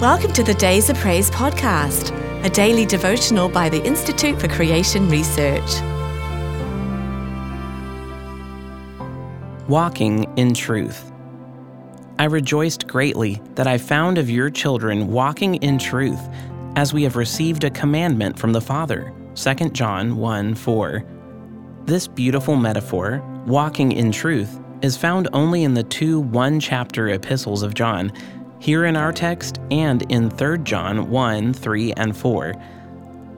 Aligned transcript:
Welcome 0.00 0.32
to 0.34 0.44
the 0.44 0.54
Days 0.54 0.88
of 0.90 0.96
Praise 0.98 1.28
podcast, 1.28 2.14
a 2.44 2.48
daily 2.48 2.86
devotional 2.86 3.48
by 3.48 3.68
the 3.68 3.84
Institute 3.84 4.40
for 4.40 4.46
Creation 4.46 5.08
Research. 5.08 5.68
Walking 9.66 10.32
in 10.36 10.54
Truth. 10.54 11.10
I 12.16 12.26
rejoiced 12.26 12.86
greatly 12.86 13.42
that 13.56 13.66
I 13.66 13.76
found 13.76 14.18
of 14.18 14.30
your 14.30 14.50
children 14.50 15.08
walking 15.08 15.56
in 15.56 15.80
truth, 15.80 16.20
as 16.76 16.94
we 16.94 17.02
have 17.02 17.16
received 17.16 17.64
a 17.64 17.70
commandment 17.70 18.38
from 18.38 18.52
the 18.52 18.60
Father. 18.60 19.12
2 19.34 19.70
John 19.70 20.16
1 20.16 20.54
4. 20.54 21.04
This 21.86 22.06
beautiful 22.06 22.54
metaphor, 22.54 23.20
walking 23.48 23.90
in 23.90 24.12
truth, 24.12 24.60
is 24.80 24.96
found 24.96 25.28
only 25.32 25.64
in 25.64 25.74
the 25.74 25.82
two 25.82 26.20
one 26.20 26.60
chapter 26.60 27.08
epistles 27.08 27.64
of 27.64 27.74
John 27.74 28.12
here 28.60 28.84
in 28.84 28.96
our 28.96 29.12
text 29.12 29.60
and 29.70 30.02
in 30.10 30.30
3 30.30 30.58
John 30.58 31.10
1 31.10 31.52
3 31.52 31.92
and 31.92 32.16
4. 32.16 32.54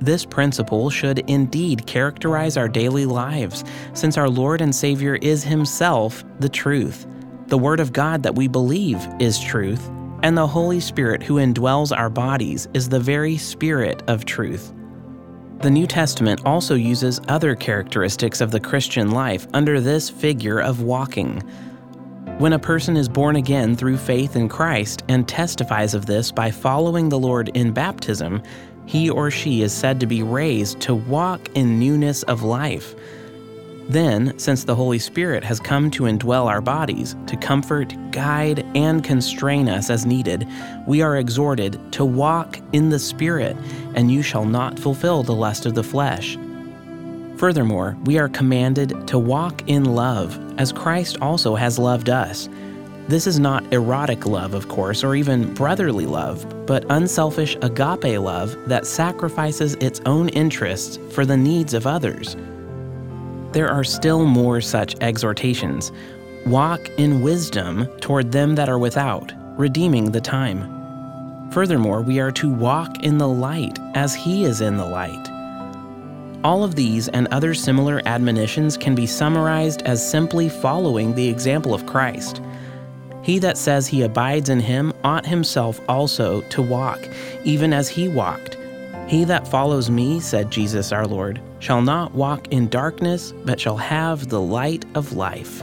This 0.00 0.24
principle 0.24 0.90
should 0.90 1.18
indeed 1.30 1.86
characterize 1.86 2.56
our 2.56 2.68
daily 2.68 3.04
lives, 3.04 3.64
since 3.94 4.16
our 4.16 4.28
Lord 4.28 4.60
and 4.60 4.74
Savior 4.74 5.16
is 5.16 5.42
Himself 5.42 6.24
the 6.38 6.48
truth. 6.48 7.06
The 7.48 7.58
Word 7.58 7.80
of 7.80 7.92
God 7.92 8.22
that 8.22 8.36
we 8.36 8.46
believe 8.46 9.04
is 9.18 9.40
truth, 9.40 9.88
and 10.22 10.36
the 10.36 10.46
Holy 10.46 10.78
Spirit 10.78 11.22
who 11.22 11.34
indwells 11.34 11.96
our 11.96 12.10
bodies 12.10 12.68
is 12.74 12.88
the 12.88 13.00
very 13.00 13.36
Spirit 13.36 14.02
of 14.06 14.24
truth. 14.24 14.72
The 15.60 15.70
New 15.70 15.88
Testament 15.88 16.42
also 16.44 16.76
uses 16.76 17.20
other 17.26 17.56
characteristics 17.56 18.40
of 18.40 18.52
the 18.52 18.60
Christian 18.60 19.10
life 19.10 19.48
under 19.52 19.80
this 19.80 20.08
figure 20.08 20.60
of 20.60 20.82
walking. 20.82 21.42
When 22.38 22.52
a 22.52 22.58
person 22.60 22.96
is 22.96 23.08
born 23.08 23.34
again 23.34 23.74
through 23.74 23.96
faith 23.96 24.36
in 24.36 24.48
Christ 24.48 25.02
and 25.08 25.26
testifies 25.26 25.92
of 25.92 26.06
this 26.06 26.30
by 26.30 26.52
following 26.52 27.08
the 27.08 27.18
Lord 27.18 27.50
in 27.54 27.72
baptism, 27.72 28.44
he 28.86 29.10
or 29.10 29.28
she 29.28 29.62
is 29.62 29.72
said 29.72 29.98
to 29.98 30.06
be 30.06 30.22
raised 30.22 30.78
to 30.82 30.94
walk 30.94 31.48
in 31.56 31.80
newness 31.80 32.22
of 32.22 32.44
life. 32.44 32.94
Then, 33.88 34.38
since 34.38 34.62
the 34.62 34.76
Holy 34.76 35.00
Spirit 35.00 35.42
has 35.42 35.58
come 35.58 35.90
to 35.90 36.04
indwell 36.04 36.46
our 36.46 36.60
bodies, 36.60 37.16
to 37.26 37.36
comfort, 37.36 37.92
guide, 38.12 38.64
and 38.76 39.02
constrain 39.02 39.68
us 39.68 39.90
as 39.90 40.06
needed, 40.06 40.46
we 40.86 41.02
are 41.02 41.16
exhorted 41.16 41.80
to 41.94 42.04
walk 42.04 42.60
in 42.72 42.90
the 42.90 43.00
Spirit, 43.00 43.56
and 43.96 44.12
you 44.12 44.22
shall 44.22 44.44
not 44.44 44.78
fulfill 44.78 45.24
the 45.24 45.34
lust 45.34 45.66
of 45.66 45.74
the 45.74 45.82
flesh. 45.82 46.38
Furthermore, 47.38 47.96
we 48.04 48.18
are 48.18 48.28
commanded 48.28 49.06
to 49.06 49.16
walk 49.16 49.62
in 49.68 49.84
love, 49.84 50.36
as 50.58 50.72
Christ 50.72 51.18
also 51.22 51.54
has 51.54 51.78
loved 51.78 52.10
us. 52.10 52.48
This 53.06 53.28
is 53.28 53.38
not 53.38 53.72
erotic 53.72 54.26
love, 54.26 54.54
of 54.54 54.66
course, 54.68 55.04
or 55.04 55.14
even 55.14 55.54
brotherly 55.54 56.04
love, 56.04 56.44
but 56.66 56.84
unselfish 56.90 57.56
agape 57.62 58.18
love 58.18 58.56
that 58.68 58.88
sacrifices 58.88 59.74
its 59.74 60.00
own 60.04 60.30
interests 60.30 60.98
for 61.12 61.24
the 61.24 61.36
needs 61.36 61.74
of 61.74 61.86
others. 61.86 62.36
There 63.52 63.70
are 63.70 63.84
still 63.84 64.24
more 64.26 64.60
such 64.60 64.96
exhortations. 65.00 65.92
Walk 66.44 66.90
in 66.98 67.22
wisdom 67.22 67.86
toward 68.00 68.32
them 68.32 68.56
that 68.56 68.68
are 68.68 68.80
without, 68.80 69.32
redeeming 69.56 70.10
the 70.10 70.20
time. 70.20 71.50
Furthermore, 71.52 72.02
we 72.02 72.18
are 72.18 72.32
to 72.32 72.52
walk 72.52 73.04
in 73.04 73.16
the 73.16 73.28
light 73.28 73.78
as 73.94 74.12
He 74.12 74.44
is 74.44 74.60
in 74.60 74.76
the 74.76 74.84
light. 74.84 75.27
All 76.44 76.62
of 76.62 76.76
these 76.76 77.08
and 77.08 77.26
other 77.28 77.52
similar 77.52 78.00
admonitions 78.06 78.76
can 78.76 78.94
be 78.94 79.06
summarized 79.06 79.82
as 79.82 80.08
simply 80.08 80.48
following 80.48 81.14
the 81.14 81.28
example 81.28 81.74
of 81.74 81.84
Christ. 81.86 82.40
He 83.22 83.40
that 83.40 83.58
says 83.58 83.88
he 83.88 84.02
abides 84.02 84.48
in 84.48 84.60
him 84.60 84.92
ought 85.02 85.26
himself 85.26 85.80
also 85.88 86.40
to 86.42 86.62
walk, 86.62 87.00
even 87.44 87.72
as 87.72 87.88
he 87.88 88.08
walked. 88.08 88.56
He 89.08 89.24
that 89.24 89.48
follows 89.48 89.90
me, 89.90 90.20
said 90.20 90.50
Jesus 90.50 90.92
our 90.92 91.06
Lord, 91.06 91.40
shall 91.58 91.82
not 91.82 92.14
walk 92.14 92.48
in 92.48 92.68
darkness, 92.68 93.32
but 93.44 93.58
shall 93.58 93.76
have 93.76 94.28
the 94.28 94.40
light 94.40 94.84
of 94.94 95.14
life. 95.14 95.62